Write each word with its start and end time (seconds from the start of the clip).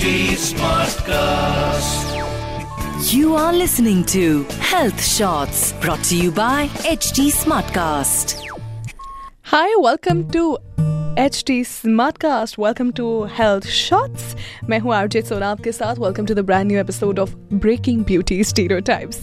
HT 0.00 0.32
Smartcast. 0.56 2.08
You 3.12 3.34
are 3.34 3.52
listening 3.52 4.02
to 4.06 4.44
Health 4.58 4.98
Shots 5.04 5.74
brought 5.74 6.02
to 6.04 6.16
you 6.16 6.30
by 6.32 6.68
HD 6.88 7.28
Smartcast. 7.30 8.42
Hi, 9.42 9.76
welcome 9.78 10.26
to 10.30 10.56
HT 11.20 11.54
Smartcast. 11.66 12.56
Welcome 12.56 12.92
to 12.98 13.06
Health 13.38 13.66
Shots. 13.68 14.22
मैं 14.68 14.78
हूँ 14.78 14.94
RJ 14.94 15.22
Sona 15.22 15.48
आपके 15.48 15.72
साथ. 15.72 15.98
Welcome 15.98 16.26
to 16.26 16.34
the 16.34 16.38
brand 16.38 16.66
new 16.66 16.78
episode 16.80 17.18
of 17.18 17.34
breaking 17.52 18.04
beauty 18.04 18.44
stereotypes 18.44 19.18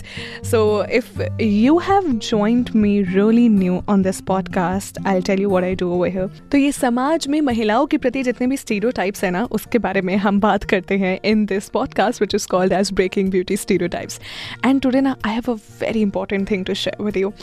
so 0.52 0.60
if 0.92 1.22
you 1.42 1.78
have 1.78 2.12
joined 2.28 2.70
me 2.76 3.02
really 3.04 3.48
new 3.50 3.82
on 3.90 4.02
this 4.02 4.20
podcast 4.22 5.00
I 5.08 5.22
tell 5.22 5.42
you 5.42 5.50
what 5.50 5.64
I 5.64 5.76
do 5.76 5.90
over 5.94 6.30
तो 6.52 6.58
ये 6.58 6.72
समाज 6.72 7.28
में 7.28 7.40
महिलाओं 7.42 7.86
के 7.86 7.98
प्रति 7.98 8.24
जितने 8.24 8.48
भी 8.48 8.58
स्टीरियोटाइप्स 8.58 9.24
हैं 9.24 9.32
ना, 9.32 9.44
उसके 9.52 9.78
बारे 9.78 10.02
में 10.02 10.16
हम 10.18 10.40
बात 10.40 10.64
करते 10.64 10.98
हैं 10.98 11.18
in 11.26 11.46
this 11.46 11.70
podcast 11.70 12.22
which 12.22 12.36
is 12.36 12.48
called 12.48 12.74
as 12.74 12.94
breaking 12.94 13.32
beauty 13.32 13.58
stereotypes 13.58 14.20
and 14.66 14.82
today 14.82 15.02
ना 15.02 15.16
I 15.26 15.34
have 15.34 15.52
a 15.52 15.58
very 15.82 16.02
important 16.02 16.50
thing 16.52 16.66
to 16.66 16.74
share 16.74 17.04
with 17.04 17.18
you 17.18 17.34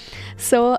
so 0.50 0.76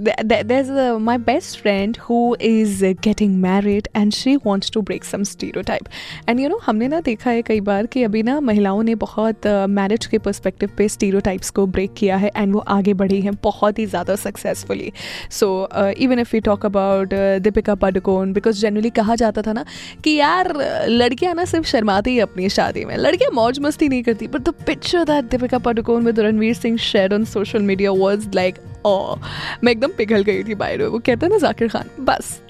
there 0.00 0.52
is 0.52 0.72
my 1.00 1.18
best 1.32 1.60
friend 1.62 1.98
who 2.10 2.36
is 2.40 2.71
getting 2.80 3.36
married 3.36 3.88
and 3.96 4.12
she 4.12 4.36
wants 4.36 4.70
to 4.70 4.82
break 4.82 5.04
some 5.04 5.22
stereotype 5.22 5.82
and 6.28 6.40
you 6.40 6.48
know 6.48 6.60
हमने 6.66 6.88
ना 6.88 7.00
देखा 7.00 7.30
है 7.30 7.42
कई 7.42 7.60
बार 7.60 7.86
कि 7.86 8.02
अभी 8.02 8.22
ना 8.22 8.40
महिलाओं 8.40 8.82
ने 8.82 8.94
बहुत 8.94 9.46
मैरिज 9.46 10.00
uh, 10.00 10.06
के 10.06 10.18
परस्पेक्टिव 10.18 10.70
पे 10.78 10.88
स्टीरियोटाइप्स 10.88 11.50
को 11.50 11.66
ब्रेक 11.66 11.94
किया 11.94 12.16
है 12.16 12.30
एंड 12.36 12.52
वो 12.54 12.58
आगे 12.58 12.94
बढ़ी 12.94 13.20
हैं 13.20 13.34
बहुत 13.42 13.78
ही 13.78 13.86
ज़्यादा 13.86 14.16
successfully 14.16 14.92
so 15.30 15.68
even 15.98 16.18
if 16.18 16.36
you 16.36 16.40
talk 16.40 16.66
about 16.66 17.14
Deepika 17.42 17.74
Padukone 17.74 18.32
because 18.32 18.60
generally 18.60 18.90
कहा 18.90 19.14
जाता 19.14 19.42
था 19.42 19.52
ना 19.52 19.64
कि 20.04 20.10
यार 20.10 20.52
लड़कियाँ 20.88 21.34
ना 21.34 21.44
सिर्फ़ 21.44 21.66
शर्माती 21.66 22.10
ही 22.10 22.18
अपनी 22.18 22.48
शादी 22.48 22.84
में 22.84 22.96
लड़कियाँ 22.96 23.30
मौज 23.32 23.58
मस्ती 23.60 23.88
नहीं 23.88 24.02
करती 24.02 24.26
but 24.26 24.40
the 24.40 24.54
picture 24.66 25.04
that 25.04 25.24
Deepika 25.24 25.58
Padukone 25.58 26.04
with 26.04 26.20
Ranveer 26.20 26.54
Singh 26.54 26.76
share 26.76 27.14
on 27.14 27.24
social 27.24 27.62
media 27.62 27.90
was 27.90 28.28
like 28.34 28.58
oh 28.86 29.16
मैं 29.64 29.72
एकदम 29.72 29.88
पिघल 29.88 30.22
गई 30.22 30.44
थी 30.44 30.54
बाय 30.54 30.76
वो 30.76 30.98
कहते 30.98 31.26
हैं 31.26 31.32
ना 31.32 31.38
जाकिर 31.38 31.68
खान 31.68 31.90
बस. 32.00 32.40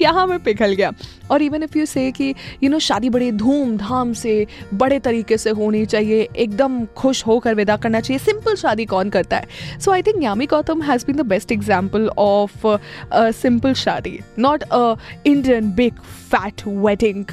यहाँ 0.00 0.26
मैं 0.26 0.38
पिघल 0.42 0.72
गया। 0.72 0.92
और 1.30 1.42
इवन 1.42 1.62
इफ़ 1.62 1.78
यू 1.78 1.86
से 1.86 2.10
कि 2.12 2.34
यू 2.62 2.70
नो 2.70 2.78
शादी 2.80 3.10
बड़े 3.10 3.30
धूमधाम 3.32 4.12
से, 4.12 4.46
बड़े 4.74 4.98
तरीके 5.00 5.38
से 5.38 5.50
होनी 5.50 5.84
चाहिए, 5.86 6.28
एकदम 6.36 6.84
खुश 6.96 7.26
होकर 7.26 7.54
विदा 7.54 7.76
करना 7.76 8.00
चाहिए। 8.00 8.18
सिंपल 8.24 8.54
शादी 8.56 8.84
कौन 8.86 9.10
करता 9.10 9.36
है? 9.36 9.46
So 9.80 9.90
I 9.92 10.02
think 10.02 10.22
Yami 10.22 10.46
Gautam 10.46 10.82
has 10.82 11.06
been 11.06 11.16
the 11.16 11.26
best 11.26 11.52
example 11.52 12.08
of 12.18 12.66
simple 13.14 13.74
शादी 13.76 14.18
not 14.38 14.62
a 14.62 14.94
Indian 15.26 15.72
big 15.74 16.00
fat 16.30 16.62
wedding 16.66 17.24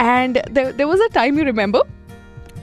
and 0.00 0.38
there 0.50 0.84
was 0.84 1.02
a 1.02 1.08
time 1.14 1.38
you 1.38 1.44
remember 1.44 1.80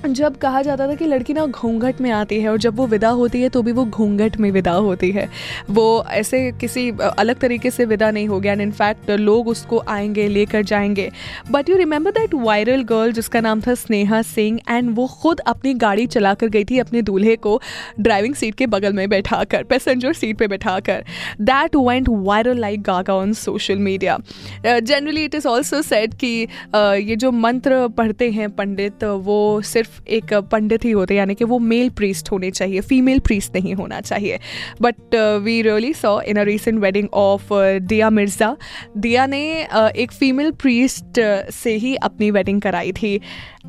जब 0.05 0.37
कहा 0.37 0.61
जाता 0.61 0.87
था 0.87 0.95
कि 0.95 1.05
लड़की 1.05 1.33
ना 1.33 1.45
घूंघट 1.45 2.01
में 2.01 2.09
आती 2.11 2.39
है 2.41 2.49
और 2.49 2.57
जब 2.57 2.75
वो 2.75 2.87
विदा 2.87 3.09
होती 3.09 3.41
है 3.41 3.49
तो 3.49 3.61
भी 3.61 3.71
वो 3.71 3.85
घूंघट 3.85 4.37
में 4.37 4.51
विदा 4.51 4.71
होती 4.71 5.11
है। 5.11 5.29
वो 5.69 6.05
ऐसे 6.09 6.51
किसी 6.51 6.91
अलग 7.19 7.39
तरीके 7.39 7.71
से 7.71 7.85
विदा 7.85 8.11
नहीं 8.11 8.27
हो 8.27 8.39
गया 8.39 8.51
एंड 8.51 8.61
इनफैक्ट 8.61 9.09
लोग 9.09 9.47
उसको 9.47 9.83
आएँगे 9.87 10.27
लेकर 10.27 10.61
जाएँगे। 10.61 11.11
But 11.51 11.69
you 11.69 11.77
remember 11.77 12.11
that 12.11 12.33
viral 12.33 12.83
girl 12.83 13.11
जिसका 13.11 13.41
नाम 13.41 13.61
था 13.61 13.73
स्नेहा 13.73 14.21
सिंह 14.21 14.59
एंड 14.69 14.95
वो 14.95 15.07
खुद 15.07 15.39
अपनी 15.39 15.73
गाड़ी 15.73 16.05
चला 16.07 16.33
कर 16.33 16.47
गई 16.47 16.63
थी 16.63 16.79
अपने 16.79 17.01
दूल्हे 17.01 17.35
को 17.35 17.61
ड्राइविंग 17.99 18.35
सीट 18.35 18.55
के 18.55 18.67
बगल 18.67 18.93
में 18.93 19.09
बैठा 19.09 19.43
कर 19.43 19.63
पैसेंजर 19.63 20.13
सीट 20.13 20.37
पर 20.37 20.47
बैठा 20.47 20.79
कर 20.79 21.03
that 21.41 21.75
went 21.75 22.09
viral 22.09 22.59
like 22.59 22.81
gaga 22.81 23.13
on 23.13 23.33
social 23.33 23.77
media 23.77 24.19
generally 24.65 25.25
it 25.25 25.35
is 25.35 25.47
also 25.47 25.81
set 25.81 26.13
कि 26.13 26.45
uh, 26.45 26.93
ये 26.93 27.15
जो 27.15 27.31
मंत्र 27.31 27.87
पढ़ते 27.87 28.31
हैं 28.31 28.49
पंडित 28.49 29.03
वो 29.03 29.61
सिर्फ़ 29.61 29.86
सिर्फ़ 29.87 30.09
एक 30.09 30.33
पंडित 30.51 30.85
ही 30.85 30.91
होते 30.91 31.15
यानी 31.15 31.35
कि 31.35 31.43
वो 31.43 31.59
मेल 31.59 31.89
प्रीस्ट 31.89 32.31
होने 32.31 32.51
चाहिए 32.51 32.81
फीमेल 32.81 33.19
प्रीस्ट 33.19 33.55
नहीं 33.55 33.73
होना 33.73 34.01
चाहिए। 34.01 34.39
But 34.81 35.15
we 35.43 35.61
really 35.61 35.93
saw 35.93 36.19
in 36.21 36.37
a 36.37 36.43
recent 36.43 36.79
wedding 36.79 37.07
of 37.13 37.53
Dia 37.87 38.09
Mirza. 38.09 38.55
Dia 38.97 39.25
ने 39.25 39.67
uh, 39.75 39.89
एक 39.89 40.11
फीमेल 40.11 40.51
प्रीस्ट 40.51 41.19
से 41.53 41.75
ही 41.75 41.95
अपनी 41.95 42.31
वेडिंग 42.31 42.61
कराई 42.61 42.91
थी। 42.91 43.19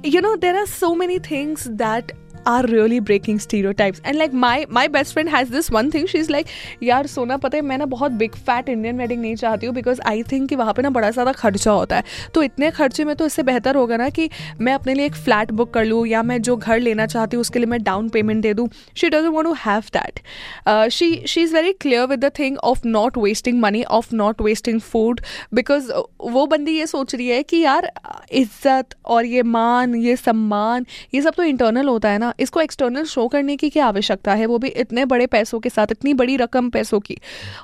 You 0.06 0.20
know 0.20 0.34
there 0.36 0.56
are 0.56 0.66
so 0.66 0.94
many 0.94 1.18
things 1.18 1.68
that 1.68 2.12
are 2.46 2.62
really 2.66 3.00
types 3.78 4.00
and 4.06 4.16
like 4.16 4.34
my 4.34 4.64
my 4.70 4.88
best 4.88 5.12
friend 5.12 5.28
has 5.28 5.52
this 5.52 5.70
one 5.72 5.90
thing 5.90 6.06
she 6.08 6.18
is 6.18 6.30
like 6.32 6.46
यार 6.82 7.06
सोना 7.06 7.36
पता 7.36 7.56
है, 7.56 7.62
मैं 7.62 7.78
ना 7.78 7.84
बहुत 7.86 8.12
बिग 8.12 8.34
फैट 8.36 8.68
इंडियन 8.68 8.98
वेडिंग 8.98 9.20
नहीं 9.22 9.34
चाहती 9.36 9.66
हूँ 9.66 9.74
बिकॉज़ 9.74 10.00
आई 10.06 10.22
थिंक 10.22 10.48
कि 10.48 10.56
वहाँ 10.56 10.72
पर 10.74 10.82
ना 10.82 10.90
बड़ा 10.90 11.10
ज़्यादा 11.10 11.32
खर्चा 11.32 11.70
होता 11.70 11.96
है। 11.96 12.04
तो 12.34 12.42
इतने 12.42 12.70
खर्चे 12.70 13.04
में 13.04 13.14
तो 13.16 13.26
इससे 13.26 13.42
बेहतर 13.42 13.76
होगा 13.76 13.96
ना 13.96 14.08
कि 14.10 14.28
मैं 14.60 14.74
अपने 14.74 14.94
लिए 14.94 15.06
एक 15.06 15.14
फ्लैट 15.16 15.52
बुक 15.52 15.72
कर 15.74 15.84
लूँ 15.84 16.06
या 16.06 16.22
मैं 16.22 16.40
जो 16.42 16.56
घर 16.56 16.80
लेना 16.80 17.06
चाहती 17.06 17.36
हूँ 17.36 17.40
उसके 17.40 17.58
लिए 17.58 17.66
मैं 17.66 17.82
डाउन 17.82 18.08
पेमेंट 18.08 18.42
दे 18.42 18.54
दूँ। 18.54 18.68
She 18.96 19.08
doesn't 19.08 19.32
want 19.34 19.48
to 19.48 19.54
have 19.60 19.82
that 19.96 20.90
she 20.92 21.14
she 21.26 21.42
is 21.42 21.54
very 21.54 21.72
clear 21.80 22.06
with 22.06 22.24
the 22.24 22.30
thing 22.38 22.58
of 22.64 22.86
not 22.86 23.18
wasting 23.18 23.60
money 23.60 23.82
of 23.92 24.14
not 24.14 24.42
wasting 24.42 24.80
food 24.82 25.20
because 25.54 25.90
वो 26.22 26.46
बंदी 26.46 26.78
ये 26.78 26.86
सोच 26.86 27.14
रही 27.14 27.28
है 27.28 27.42
कि, 27.42 27.56
यार, 27.58 27.90
इज़्ज़त 28.32 28.94
और 29.06 29.24
ये 29.24 29.42
मान, 29.42 29.94
ये 29.94 30.16
सम्मान, 30.16 30.86
ये 31.14 31.22
सब 31.22 31.34
तो 31.34 31.42
इंटरनल 31.44 31.88
होता 31.88 32.08
है 32.08 32.18
ना 32.18 32.27
इसको 32.40 32.60
एक्सटर्नल 32.60 33.04
शो 33.06 33.26
करने 33.28 33.56
की 33.56 33.70
क्या 33.70 33.86
आवश्यकता 33.86 34.34
है? 34.34 34.46
वो 34.46 34.58
भी 34.58 34.68
इतने 34.82 35.04
बड़े 35.04 35.26
पैसों 35.26 35.60
के 35.60 35.68
साथ 35.70 35.92
इतनी 35.92 36.14
बड़ी 36.14 36.36
रकम 36.36 36.70
पैसों 36.70 37.00
की 37.00 37.18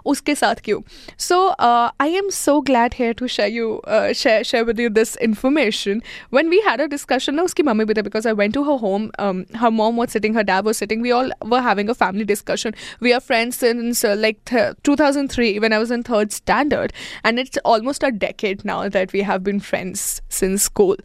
उसके 0.06 0.34
साथ 0.34 0.60
क्यों? 0.64 0.80
So 1.19 1.38
I 1.60 2.14
am 2.16 2.28
so 2.30 2.60
glad 2.70 2.94
here 2.98 3.12
to 3.19 3.26
share 3.26 3.50
you 3.50 3.80
share 4.14 4.64
with 4.64 4.80
you 4.80 4.88
this 4.91 5.16
information 5.28 6.03
one 6.34 6.48
we 6.48 6.60
had 6.66 6.80
a 6.80 6.86
discussion 6.97 7.34
ना 7.34 7.42
उसकी 7.42 7.62
मम्मी 7.62 7.84
भी 7.84 7.94
थे 7.94 8.03
because 8.03 8.28
I 8.28 8.34
went 8.34 8.54
to 8.54 8.62
her 8.70 8.78
home 8.80 9.10
her 9.56 9.70
mom 9.70 9.97
was 9.97 10.10
sitting 10.10 10.36
her 10.36 10.42
dad 10.53 10.64
was 10.66 10.76
sitting 10.76 11.03
we 11.03 11.10
all 11.10 11.32
were 11.47 11.62
having 11.69 11.91
a 11.91 11.98
family 12.04 12.24
discussion 12.34 12.74
we 13.03 13.12
are 13.12 13.20
friends 13.20 13.60
since 13.60 14.04
like 14.06 14.38
two 14.84 14.97
thousand 14.97 15.30
three 15.30 15.53
when 15.64 15.72
I 15.74 15.78
was 15.78 15.91
in 15.94 16.03
third 16.06 16.32
standard, 16.32 16.92
and 17.28 17.41
it's 17.42 17.60
almost 17.72 18.04
a 18.08 18.10
decade 18.24 18.64
now 18.70 18.80
that 18.97 19.14
we 19.16 19.22
have 19.28 19.44
been 19.44 19.60
friends 19.69 20.04
since 20.38 20.66
school. 20.70 20.98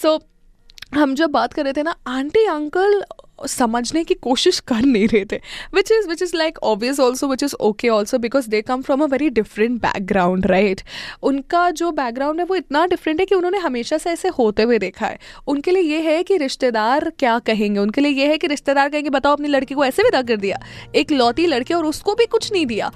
So 0.00 0.12
हम 0.94 1.14
जब 1.14 1.30
बात 1.30 1.52
कर 1.52 1.64
रहे 1.64 1.72
थे 1.72 1.82
ना, 1.82 1.94
aunty, 2.06 2.44
uncle 2.44 3.02
समझने 3.46 4.02
की 4.04 4.14
कोशिश 4.14 4.58
कर 4.60 4.82
नहीं 4.82 5.08
रहे 5.08 5.24
थे। 5.24 5.36
Which 5.74 5.90
is 5.92 6.08
which 6.08 6.22
is 6.22 6.36
like 6.36 6.58
obvious 6.58 7.00
also 7.00 7.28
which 7.28 7.42
is 7.42 7.54
okay 7.54 7.88
also 7.88 8.18
because 8.18 8.48
they 8.50 8.60
come 8.62 8.82
from 8.82 9.02
a 9.02 9.06
very 9.06 9.28
different 9.30 9.80
background 9.82 10.46
right 10.46 10.80
उनका 11.22 11.70
जो 11.70 11.90
बैकग्राउंड 11.90 12.40
है, 12.40 12.46
वो 12.46 12.54
इतना 12.54 12.86
डिफरेंट 12.86 13.20
है 13.20 13.26
कि 13.26 13.34
उन्होंने 13.34 13.58
हमेशा 13.58 13.98
से 13.98 14.10
ऐसे 14.10 14.28
होते 14.28 14.62
हुए 14.62 14.78
देखा 14.78 15.06
है। 15.06 15.18
उनके 15.46 15.70
लिए 15.70 15.82
ये 15.82 16.00
है 16.00 16.22
कि 16.22 16.36
रिश्तेदार 16.36 17.10
क्या 17.18 17.38
कहेंगे? 17.38 17.80
उनके 17.80 18.00
लिए 18.00 18.12
ये 18.12 18.26
है 18.26 18.38
कि 18.38 18.46
रिश्तेदार 18.46 18.88
कहेंगे, 18.88 19.10
बताओ, 19.10 19.32
अपनी 19.32 19.48
लड़की 19.48 19.74
को 19.74 19.84
ऐसे 19.84 20.02
विदा 20.02 20.22
कर 20.22 20.36
दिया। 20.36 20.60
एक 20.94 21.12
लौती 21.12 21.46
लड़की 21.46 21.74
और 21.74 21.86
उसको 21.86 22.14
भी 22.14 22.26
कुछ 22.26 22.52
नहीं 22.52 22.66
दिया। 22.66 22.92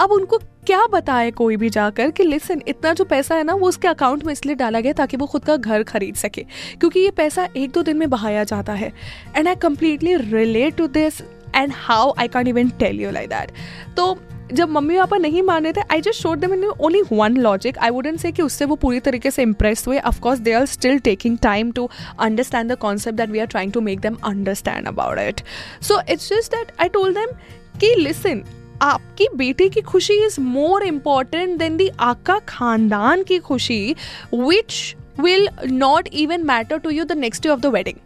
अब 0.00 0.12
उनको 0.12 0.38
क्या 0.68 0.86
बताए 0.86 1.30
कोई 1.30 1.56
भी 1.56 1.68
जाकर 1.70 2.10
कि 2.10 2.22
लिसन 2.22 2.60
इतना 2.68 2.92
जो 2.92 3.04
पैसा 3.04 3.34
है 3.34 3.44
ना, 3.44 3.54
वो 3.54 3.68
उसके 3.68 3.88
अकाउंट 3.88 4.24
में 4.24 4.32
इसलिए 4.32 4.54
डाला 4.54 4.80
गया 4.80 4.92
ताकि 4.92 5.16
वो 5.16 5.26
खुद 5.26 5.44
का 5.44 5.56
घर 5.56 5.82
खरीद 5.82 6.14
सके। 6.14 6.42
क्योंकि 6.80 7.00
ये 7.00 7.10
पैसा 7.10 7.48
एक 7.56 7.70
दो 7.70 7.82
दिन 7.82 7.96
में 7.96 8.08
बहाया 8.10 8.42
जाता 8.44 8.72
है। 8.72 8.92
And 9.36 9.48
I 9.48 9.54
completely 9.54 10.14
relate 10.16 10.76
to 10.76 10.86
this 10.88 11.20
and 11.54 11.72
how 11.76 12.12
I 12.18 12.28
can 12.28 12.46
even 12.46 12.70
tell 12.80 13.00
you 13.00 13.10
like 13.10 13.28
that 13.28 13.52
तो 13.96 14.16
जब 14.52 14.68
मम्मी 14.70 14.98
पापा 14.98 15.16
नहीं 15.16 15.42
मान 15.42 15.64
रहे 15.64 15.72
थे 15.72 15.82
I 15.92 16.00
just 16.00 16.22
showed 16.22 16.38
them 16.38 16.54
in 16.54 16.64
only 16.64 17.02
one 17.12 17.36
logic 17.38 17.78
I 17.78 17.90
wouldn't 17.90 18.20
say 18.20 18.32
कि 18.32 18.42
उससे 18.42 18.64
वो 18.64 18.76
पूरी 18.76 19.00
तरीके 19.00 19.30
से 19.30 19.42
इंप्रेस 19.42 19.86
हुए। 19.86 19.98
Of course 20.00 20.38
they 20.38 20.52
are 20.52 20.66
still 20.66 20.98
taking 21.00 21.38
time 21.38 21.72
to 21.72 21.88
understand 22.20 22.72
the 22.72 22.78
concept 22.78 23.18
that 23.18 23.30
we 23.30 23.38
are 23.38 23.46
trying 23.46 23.72
to 23.72 23.80
make 23.80 24.00
them 24.00 24.18
understand 24.26 24.88
about 24.88 25.18
it 25.18 25.40
so 25.82 26.00
it's 26.10 26.28
just 26.28 26.54
that 26.54 26.72
I 26.80 26.88
told 26.88 27.18
them 27.18 27.36
कि 27.80 27.94
listen 27.94 28.44
आपकी 28.82 29.28
बेटी 29.36 29.68
की 29.68 29.80
खुशी 29.80 30.14
is 30.26 30.40
more 30.40 30.82
important 30.82 31.58
than 31.58 31.76
the 31.76 31.90
आपका 32.00 32.38
खानदान 32.38 33.22
की 33.22 33.38
खुशी 33.38 33.96
which 34.34 34.96
will 35.20 35.48
not 35.66 36.08
even 36.12 36.44
matter 36.44 36.78
to 36.78 36.90
you 36.90 37.04
the 37.04 37.12
next 37.12 37.42
day 37.42 37.48
of 37.48 37.60
the 37.60 37.66
wedding 37.66 37.96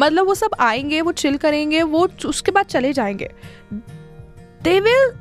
मतलब 0.00 0.26
वो 0.26 0.34
सब 0.34 0.50
आएँगे, 0.60 1.00
वो 1.00 1.12
चिल 1.12 1.36
करेंगे, 1.36 1.82
वो 1.82 2.08
उसके 2.26 2.52
बाद 2.52 2.66
चले 2.66 2.92
जाएँगे। 2.92 3.30
They 4.62 4.80
will 4.80 5.12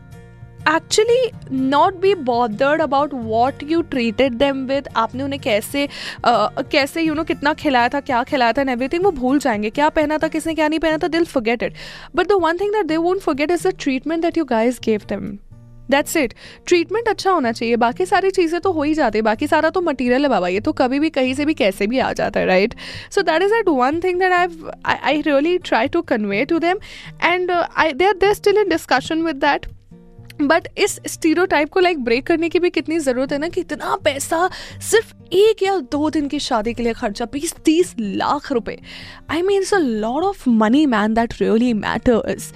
actually 0.70 1.30
not 1.52 1.96
be 1.96 2.14
bothered 2.16 2.82
about 2.82 3.14
what 3.14 3.64
you 3.64 3.82
treated 3.92 4.34
them 4.34 4.66
with 4.66 4.88
आपने 4.96 5.24
उन्हें 5.24 5.42
कैसे 5.42 5.88
uh, 5.88 6.70
कैसे 6.72 7.02
यू 7.02 7.14
नो 7.14 7.24
कितना 7.24 7.54
खिलाया 7.54 7.90
था 7.90 8.00
क्या 8.00 8.24
खिलाया 8.24 8.54
था 8.54 8.62
एंड 8.62 8.70
एवरीथिंग 8.70 9.04
वो 9.04 9.12
भूल 9.12 9.40
जाएँगे। 9.40 9.70
क्या 9.70 9.90
पहना 9.90 10.18
था 10.18 10.28
किसने 10.28 10.54
क्या 10.56 10.68
नहीं 10.68 10.80
पहना 10.80 10.98
था 10.98 11.08
they'll 11.08 11.26
forget 11.26 11.64
it 11.64 11.74
but 12.16 12.28
the 12.28 12.40
one 12.42 12.58
thing 12.58 12.74
that 12.74 12.86
they 12.86 12.98
won't 12.98 13.22
forget 13.22 13.52
is 13.52 13.68
the 13.68 13.74
treatment 13.80 14.22
that 14.22 14.38
you 14.38 14.46
guys 14.46 14.80
gave 14.86 15.02
them 15.10 15.38
that's 15.92 16.16
it 16.18 16.34
treatment 16.68 17.08
अच्छा 17.10 17.32
होना 17.32 17.52
चाहिए। 17.52 17.76
बाकी 17.78 18.06
सारी 18.06 18.32
चीज़ें 18.32 18.60
तो 18.62 18.72
हो 18.72 18.84
ही 18.84 18.94
जाती 18.94 19.18
है। 19.18 19.22
बाकी 19.24 19.48
सारा 19.48 19.70
तो 19.70 19.82
मटीरियल 19.82 20.22
है 20.22 20.30
बाबा 20.30 20.48
ये 20.48 20.60
तो 20.60 20.72
कभी 20.74 21.00
भी 21.00 21.10
कहीं 21.10 21.34
से 21.34 21.46
भी 21.46 21.54
कैसे 21.54 21.88
भी 21.88 22.00
आ 22.00 22.12
जाता 22.14 22.40
है 22.40 22.46
right 22.46 22.76
so 23.12 23.22
that 23.22 23.42
is 23.42 23.54
that 23.54 23.70
one 23.70 24.00
thing 24.04 24.20
that 24.20 24.32
I 24.32 24.96
I 25.04 25.22
really 25.22 25.58
try 25.58 25.88
to 25.88 26.02
convey 26.02 26.46
to 26.46 26.60
them 26.60 26.80
and 27.24 27.52
I 27.52 27.94
they 27.94 28.06
are 28.06 28.14
they 28.22 28.34
still 28.34 28.58
in 28.58 28.70
discussion 28.70 29.22
with 29.22 29.36
that 29.36 29.68
but 30.42 30.68
इस 30.78 31.00
स्टीरियोटाइप 31.08 31.70
को 31.70 31.80
लाइक 31.80 32.04
ब्रेक 32.04 32.26
करने 32.28 32.50
की 32.50 32.60
भी 32.60 32.70
कितनी 32.70 33.00
ज़रूरत 33.00 33.32
है 33.32 33.38
ना 33.38 33.48
कि 33.50 33.62
इतना 33.62 33.96
पैसा 34.04 34.50
सिर्फ़ 34.82 35.14
एक 35.34 35.64
या 35.64 35.78
दो 35.92 36.10
दिन 36.10 36.28
की 36.28 36.40
शादी 36.40 36.74
के 36.74 36.84
लिए 36.84 36.94
खर्चा 36.94 37.26
बीस 37.34 37.54
तीस 37.66 37.94
लाख 38.00 38.52
रुपए। 38.52 38.78
I 39.32 39.42
mean 39.42 39.62
it's 39.62 39.74
a 39.74 39.78
lot 39.78 40.24
of 40.24 40.50
money 40.50 40.86
man 40.86 41.14
that 41.14 41.34
really 41.42 41.74
matters 41.74 42.52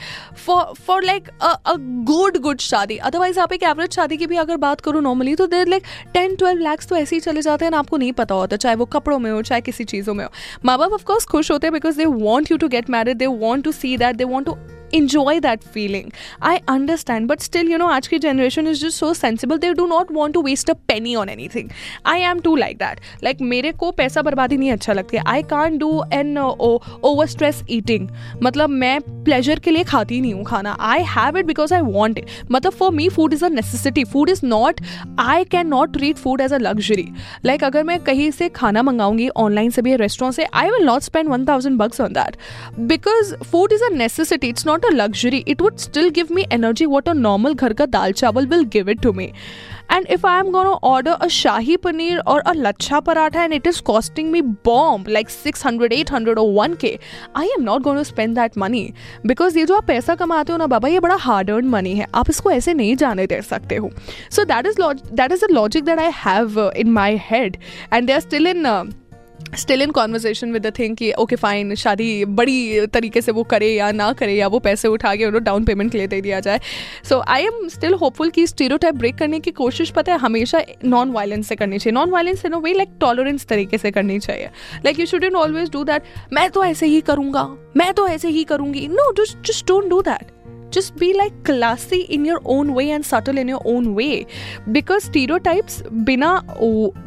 for 0.46 0.74
for 0.78 1.04
like 1.04 1.30
a 1.42 1.76
good 1.78 2.38
good 2.38 2.60
शादी। 2.62 2.98
अदरवाइज़ 3.00 3.40
आप 3.40 3.54
एक 3.54 3.64
एवरेज 3.64 3.96
शादी 3.96 4.18
की 4.18 4.28
भी 4.28 4.36
अगर 4.38 4.58
बात 4.58 4.82
करूँ 4.82 5.02
नॉर्मली 5.02 5.36
तो 5.36 5.48
there 5.48 5.68
like 5.68 5.84
ten 6.14 6.36
twelve 6.36 6.62
lakhs 6.62 6.88
तो 6.88 6.96
ऐसे 6.96 7.16
ही 7.16 7.20
चले 7.22 7.42
जाते 7.42 7.66
हैं 7.66 7.74
आपको 7.74 7.98
नहीं 7.98 8.12
पता 8.14 8.36
होता, 8.36 8.56
चाहे 8.56 8.76
वो 8.76 8.86
कपड़ों 8.88 9.20
में 9.20 9.32
हो, 9.32 9.42
चाहे 9.42 9.62
किसी 9.62 9.84
चीज़ों 9.86 10.14
में 10.14 10.24
हो। 10.26 10.32
माँ 10.66 10.78
बाप 10.78 10.94
ऑफकोर्स 10.94 11.26
खुश 11.26 11.52
होते 11.52 11.68
हैं 11.68 11.74
because 11.74 11.98
they 11.98 12.06
want 12.06 12.52
you 12.52 12.58
to 12.58 12.68
get 12.68 12.90
married 12.90 13.18
they 13.18 13.28
want 13.28 13.64
to 13.66 13.72
see 13.72 13.98
that 13.98 14.16
they 14.16 14.24
want 14.24 14.48
to 14.48 14.58
enjoy 14.94 15.40
that 15.40 15.64
feeling 15.76 16.12
i 16.42 16.62
understand 16.68 17.28
but 17.28 17.42
still 17.42 17.74
you 17.74 17.78
know 17.78 17.90
aaj 17.90 18.10
ki 18.10 18.20
generation 18.20 18.68
is 18.68 18.84
just 18.86 18.98
so 18.98 19.14
sensible 19.14 19.58
they 19.58 19.74
do 19.74 19.88
not 19.88 20.12
want 20.12 20.34
to 20.34 20.42
waste 20.42 20.70
a 20.70 20.76
penny 20.92 21.16
on 21.16 21.30
anything 21.30 21.72
i 22.06 22.18
am 22.32 22.40
too 22.40 22.56
like 22.56 22.80
that 22.80 23.02
like 23.24 23.42
मेरे 23.54 23.72
को 23.72 23.92
पैसा 23.92 24.22
बर्बादी 24.22 24.58
नहीं 24.58 24.72
अच्छा 24.72 24.94
लगती 24.94 25.18
I 25.26 25.42
can't 25.42 25.80
do 25.80 25.92
an 26.12 26.38
uh, 26.38 26.78
over 27.04 27.28
stress 27.28 27.64
eating. 27.70 28.08
मतलब 28.44 28.70
मैं 28.70 29.00
pleasure 29.26 29.60
के 29.60 29.72
लिए 29.72 29.84
खाती 29.84 30.20
नहीं 30.22 30.34
हूँ 30.34 30.44
खाना। 30.46 30.76
I 30.80 31.04
have 31.10 31.38
it 31.38 31.46
because 31.46 31.74
I 31.74 31.82
want 31.82 32.18
it 32.18 32.26
मतलब 32.52 32.74
for 32.74 32.92
me 32.92 33.08
food 33.10 33.34
is 33.34 33.46
a 33.46 33.50
necessity 33.50 34.04
food 34.04 34.30
is 34.30 34.46
not 34.46 34.82
I 35.20 35.44
can 35.52 35.68
not 35.68 35.94
treat 35.94 36.18
food 36.18 36.42
as 36.42 36.54
a 36.54 36.58
luxury 36.58 37.08
like 37.46 37.64
अगर 37.64 37.84
मैं 37.84 38.00
कहीं 38.04 38.30
से 38.32 38.50
खाना 38.50 38.84
मंगाऊँगी 38.84 39.30
ऑनलाइन 39.38 39.70
से 39.70 39.82
भी 39.82 39.96
रेस्टोरेंट 39.96 40.36
से 40.36 40.48
I 40.54 40.70
will 40.70 40.86
not 40.86 41.02
spend 41.02 41.30
one 41.30 41.46
thousand 41.48 41.78
bucks 41.80 42.02
on 42.02 42.14
that 42.14 42.38
because 42.80 43.34
food 43.44 43.74
is 43.74 43.84
a 43.84 43.96
necessity 43.96 44.48
it's 44.48 44.68
not 44.68 44.86
a 44.86 44.94
luxury 44.94 45.44
it 45.48 45.62
would 45.62 45.78
still 45.88 46.10
give 46.10 46.28
me 46.32 46.46
energy 46.52 46.86
what 46.86 47.02
a 47.04 47.14
normal 47.20 47.56
ghar 47.62 47.74
ka 47.74 47.88
dal 47.94 48.14
chawal 48.22 48.50
will 48.50 48.66
give 48.66 48.92
it 48.94 49.02
to 49.02 49.14
me. 49.14 49.32
And 49.91 50.07
if 50.11 50.25
I 50.25 50.39
am 50.41 50.53
going 50.53 50.67
to 50.67 50.79
order 50.83 51.17
a 51.21 51.27
shahi 51.29 51.77
paneer 51.79 52.21
or 52.27 52.41
a 52.41 52.53
lacha 52.55 53.03
paratha 53.03 53.37
and 53.37 53.55
it 53.55 53.67
is 53.67 53.81
costing 53.81 54.31
me 54.31 54.43
bomb 54.43 55.05
like 55.05 55.31
600, 55.31 55.93
800 55.93 56.39
or 56.39 56.47
1k, 56.59 56.99
I 57.35 57.45
am 57.57 57.65
not 57.65 57.83
going 57.83 57.97
to 57.97 58.05
spend 58.05 58.37
that 58.37 58.57
money 58.57 58.85
because 59.25 59.57
ये 59.57 59.65
जो 59.67 59.77
आप 59.77 59.87
पैसा 59.87 60.15
कमाते 60.15 60.53
हो 60.53 60.59
ना 60.59 60.67
बाबा 60.67 60.89
ये 60.89 61.01
बड़ा 61.01 61.17
हार्ड 61.27 61.51
अर्न 61.51 61.69
मनी 61.69 61.95
है 61.95 62.07
आप 62.15 62.31
इसको 62.31 62.51
ऐसे 62.51 62.75
नहीं 62.75 62.97
जाने 62.97 63.27
दे 63.27 63.41
सकते 63.43 63.77
हो 63.77 63.91
so 64.33 64.45
that 64.45 64.67
is 64.67 64.81
that 65.13 65.33
is 65.33 65.45
a 65.45 65.53
logic 65.53 65.85
that 65.85 65.99
I 65.99 66.13
have 66.25 66.71
in 66.77 66.91
my 66.93 67.21
head 67.31 67.57
and 67.93 68.07
they 68.07 68.13
are 68.13 68.21
still 68.21 68.47
in 68.47 68.67
still 69.58 69.82
in 69.82 69.92
conversation 69.92 70.52
with 70.54 70.66
the 70.68 70.72
thing 70.80 70.96
कि 70.98 71.12
ओके 71.14 71.36
फाइन 71.36 71.74
शादी 71.76 72.26
बड़ी 72.28 72.86
तरीके 72.88 73.22
से 73.22 73.32
वो 73.32 73.44
करे 73.46 73.68
या 73.68 73.92
ना 73.92 74.12
करे 74.14 74.34
या 74.34 74.48
वो 74.48 74.60
पैसे 74.60 74.88
उठा 74.88 75.16
के 75.16 75.26
उन्होंने 75.26 75.44
डाउन 75.46 75.66
पेमेंट 75.66 75.92
के 75.92 75.98
लिए 75.98 76.08
दे 76.08 76.22
दिया 76.22 76.40
जाए। 76.40 76.60
So 77.10 77.20
I 77.28 77.44
am 77.44 77.68
still 77.70 77.94
hopeful 77.94 78.30
कि 78.30 78.48
स्टीरो 78.48 78.78
ब्रेक 78.86 79.18
करने 79.18 79.40
की 79.40 79.52
कोशिश, 79.54 79.92
पता 79.92 80.12
है, 80.12 80.18
हमेशा 80.20 80.62
नॉन 80.86 81.12
वायलेंस 81.12 81.48
से 81.48 81.56
करनी 81.56 81.80
चाहिए। 81.80 81.94
Non 81.96 82.10
violence 82.10 82.46
in 82.46 82.52
a 82.52 82.58
way 82.58 82.74
like 82.74 82.98
tolerance 83.02 83.46
तरीके 83.46 83.78
से 83.78 83.92
करनी 83.92 84.20
चाहिए। 84.20 84.50
Like 84.86 85.00
you 85.00 85.06
should 85.06 85.34
always 85.36 85.70
do 85.72 85.84
that 85.84 86.04
मैं 86.34 86.50
तो 86.50 86.64
ऐसे 86.64 86.86
ही 86.86 87.02
करूँगा, 87.02 87.44
मैं 87.78 87.94
तो 87.94 88.08
ऐसे 88.08 88.30
ही 88.30 88.44
करूँगी। 88.44 88.88
No 88.88 89.12
just 89.16 89.48
just 89.48 89.68
don't 89.68 89.90
do 89.90 90.02
that 90.02 90.33
just 90.76 90.96
be, 90.98 91.14
like, 91.14 91.44
classy 91.44 92.02
in 92.18 92.26
your 92.26 92.40
own 92.56 92.74
way 92.74 92.90
and 92.92 93.06
subtle 93.06 93.44
in 93.44 93.48
your 93.48 93.62
own 93.66 93.94
way. 93.96 94.26
Because 94.78 95.12
stereotypes 95.12 95.82
बिना 96.10 96.32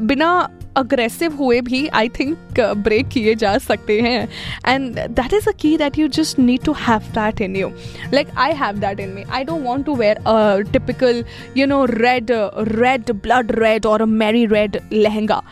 बिना 0.02 0.30
अग्रेसिव 0.76 1.34
हुए 1.36 1.60
भी 1.60 1.86
आई 1.98 2.08
थिंक 2.18 2.60
ब्रेक 2.84 3.08
किए 3.08 3.34
जा 3.34 3.56
सकते 3.58 4.00
हैं. 4.00 4.28
And 4.68 4.98
that 4.98 5.32
is 5.34 5.48
a 5.48 5.52
key 5.60 5.76
that 5.78 5.98
you 5.98 6.08
just 6.16 6.38
need 6.38 6.64
to 6.64 6.72
have 6.80 7.12
that 7.14 7.40
in 7.40 7.56
you 7.56 7.70
like 8.14 8.28
I 8.38 8.52
have 8.62 8.78
that 8.78 9.00
in 9.00 9.14
me 9.14 9.22
I 9.30 9.44
don't 9.44 9.64
want 9.66 9.86
to 9.86 9.94
wear 9.94 10.16
a 10.16 10.72
typical 10.72 11.24
you 11.56 11.66
know 11.66 11.84
red 11.84 12.30
red 12.72 13.12
blood 13.22 13.52
red 13.58 13.86
और 13.86 14.02
uh 14.02 14.06
मेरी 14.24 14.44
red 14.46 14.80
lehenga 14.92 15.42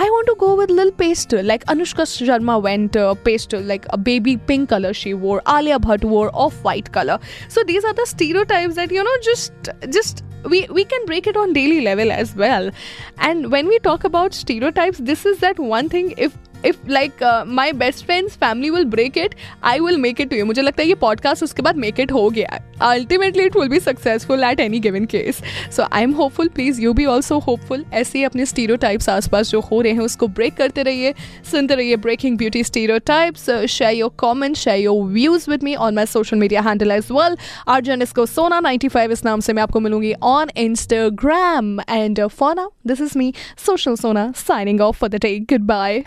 I 0.00 0.04
want 0.10 0.28
to 0.28 0.36
go 0.38 0.54
with 0.54 0.70
little 0.70 0.92
pastel, 0.92 1.44
like 1.44 1.64
Anushka 1.66 2.04
Sharma 2.06 2.62
went 2.62 2.96
uh, 2.96 3.14
pastel, 3.16 3.60
like 3.60 3.84
a 3.90 3.98
baby 3.98 4.36
pink 4.36 4.68
color 4.68 4.94
she 4.94 5.12
wore. 5.12 5.42
Alia 5.48 5.80
Bhatt 5.80 6.04
wore 6.04 6.30
off-white 6.34 6.92
color. 6.92 7.18
So 7.48 7.64
these 7.64 7.84
are 7.84 7.92
the 7.92 8.06
stereotypes 8.06 8.76
that 8.76 8.92
you 8.92 9.02
know 9.02 9.16
just 9.22 9.52
just 9.90 10.22
we 10.44 10.66
we 10.70 10.84
can 10.84 11.04
break 11.06 11.26
it 11.26 11.36
on 11.36 11.52
daily 11.52 11.80
level 11.80 12.12
as 12.12 12.34
well 12.36 12.70
and 13.18 13.50
when 13.50 13.66
we 13.66 13.78
talk 13.80 14.04
about 14.04 14.32
stereotypes 14.32 14.98
this 14.98 15.26
is 15.26 15.40
that 15.40 15.58
one 15.58 15.88
thing 15.88 16.14
if 16.16 16.38
if 16.66 16.76
like 16.88 17.44
my 17.46 17.72
best 17.72 18.04
friends 18.04 18.34
family 18.34 18.70
will 18.70 18.84
break 18.84 19.18
it 19.18 19.34
I 19.64 19.80
will 19.80 19.96
make 19.96 20.20
it 20.20 20.30
to 20.30 20.36
you 20.36 20.44
मुझे 20.44 20.62
लगता 20.62 20.82
है 20.82 20.88
ये 20.88 20.94
podcast 20.94 21.42
उसके 21.42 21.62
बाद 21.62 21.76
make 21.76 22.00
it 22.00 22.12
हो 22.12 22.28
गया 22.30 22.58
ultimately 22.82 23.44
it 23.44 23.56
will 23.56 23.68
be 23.68 23.80
successful 23.80 24.44
at 24.44 24.60
any 24.60 24.80
given 24.80 25.04
case 25.04 25.40
so 25.76 25.86
I 25.92 26.02
am 26.02 26.12
hopeful 26.12 26.48
please 26.48 26.80
you 26.80 26.92
be 26.92 27.04
also 27.04 27.38
hopeful 27.38 27.84
ऐसे 27.92 28.18
ही 28.18 28.24
अपने 28.24 28.46
स्टीरो 28.46 28.76
टाइप्स 28.76 29.08
आस 29.08 29.28
पास 29.28 29.50
जो 29.50 29.60
हो 29.60 29.80
रहे 29.80 29.92
हैं, 29.92 30.00
उसको 30.00 30.26
ब्रेक 30.28 30.54
करते 30.54 30.82
रहिए, 30.82 31.14
सुनते 31.50 31.74
रहिए 31.74 31.96
breaking 31.96 32.38
beauty 32.38 32.64
stereotypes 32.98 33.50
share 33.50 33.94
your 33.94 34.10
comment 34.18 34.56
share 34.56 34.78
your 34.78 35.04
views 35.04 35.50
with 35.50 35.62
me 35.62 35.74
on 35.74 35.94
my 35.94 36.06
social 36.06 36.36
media 36.36 36.60
handle 36.60 36.90
as 36.90 37.08
well 37.12 37.36
आर्जन 37.68 38.02
इसको 38.02 38.26
सोना 38.26 38.60
नाइन्टी 38.60 38.88
फाइव 38.88 39.12
इस 39.12 39.24
नाम 39.24 39.40
से 39.40 39.52
मैं 39.52 39.62
आपको 39.62 39.80
मिलूँगी 39.80 40.14
on 40.22 40.50
Instagram 40.56 41.80
and 41.80 42.26
फॉना 42.28 42.68
this 42.86 43.00
is 43.00 43.18
me 43.18 43.34
social 43.66 43.96
Sona 43.96 44.32
signing 44.36 44.80
off 44.80 44.96
for 44.96 45.08
the 45.08 45.14
day 45.14 45.38
good 45.38 45.60
bye 45.60 46.02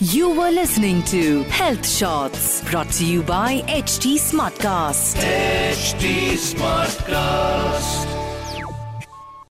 You 0.00 0.30
were 0.30 0.50
listening 0.50 1.02
to 1.04 1.44
Health 1.44 1.86
Shots 1.88 2.60
brought 2.70 2.90
to 2.92 3.06
you 3.06 3.22
by 3.22 3.62
HT 3.68 4.18
Smartcast. 4.18 5.16
HT 5.16 6.32
Smartcast. 6.34 8.11